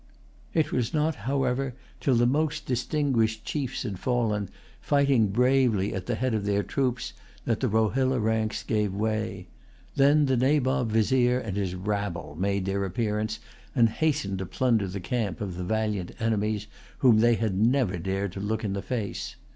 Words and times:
It 0.55 0.71
was 0.71 0.95
not, 0.95 1.13
however, 1.13 1.75
till 1.99 2.15
the 2.15 2.25
most 2.25 2.65
distinguished[Pg 2.65 3.45
142] 3.45 3.45
chiefs 3.45 3.83
had 3.83 3.99
fallen, 3.99 4.49
fighting 4.81 5.27
bravely 5.27 5.93
at 5.93 6.07
the 6.07 6.15
head 6.15 6.33
of 6.33 6.43
their 6.43 6.63
troops, 6.63 7.13
that 7.45 7.59
the 7.59 7.67
Rohilla 7.69 8.19
ranks 8.19 8.63
gave 8.63 8.95
way. 8.95 9.47
Then 9.95 10.25
the 10.25 10.35
Nabob 10.37 10.91
Vizier 10.91 11.37
and 11.37 11.55
his 11.55 11.75
rabble 11.75 12.35
made 12.35 12.65
their 12.65 12.83
appearance, 12.83 13.37
and 13.75 13.89
hastened 13.89 14.39
to 14.39 14.47
plunder 14.47 14.87
the 14.87 14.99
camp 14.99 15.39
of 15.39 15.55
the 15.55 15.63
valiant 15.63 16.13
enemies, 16.19 16.65
whom 17.05 17.19
they 17.19 17.35
had 17.35 17.55
never 17.55 17.99
dared 17.99 18.31
to 18.31 18.39
look 18.39 18.63
in 18.63 18.73
the 18.73 18.81
face. 18.81 19.35